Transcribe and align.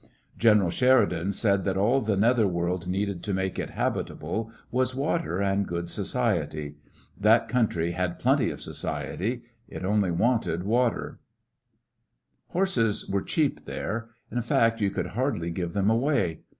Greneral 0.39 0.71
Sheridan 0.71 1.31
said 1.31 1.63
that 1.63 1.77
all 1.77 2.01
the 2.01 2.17
nether 2.17 2.47
world 2.47 2.87
needed 2.87 3.21
to 3.21 3.35
make 3.35 3.59
it 3.59 3.69
habitable 3.69 4.51
was 4.71 4.95
water 4.95 5.39
and 5.43 5.67
good 5.67 5.91
society. 5.91 6.75
That 7.19 7.47
country 7.47 7.91
had 7.91 8.17
plenty 8.17 8.49
of 8.49 8.63
society; 8.63 9.43
it 9.67 9.85
only 9.85 10.09
wanted 10.09 10.63
water. 10.63 11.05
A 11.05 11.13
novtl 11.13 12.51
horse 12.53 12.75
Horses 12.77 13.09
were 13.09 13.21
cheap 13.21 13.65
there; 13.65 14.09
in 14.31 14.41
fact, 14.41 14.81
you 14.81 14.89
could 14.89 15.09
hardly 15.13 15.51
give 15.51 15.73
them 15.73 15.91
away. 15.91 16.39